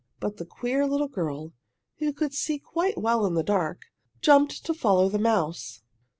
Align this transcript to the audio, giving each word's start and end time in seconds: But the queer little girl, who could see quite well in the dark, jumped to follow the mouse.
But 0.19 0.37
the 0.37 0.47
queer 0.47 0.87
little 0.87 1.07
girl, 1.07 1.53
who 1.99 2.11
could 2.11 2.33
see 2.33 2.57
quite 2.57 2.97
well 2.97 3.23
in 3.27 3.35
the 3.35 3.43
dark, 3.43 3.83
jumped 4.19 4.65
to 4.65 4.73
follow 4.73 5.09
the 5.09 5.19
mouse. 5.19 5.83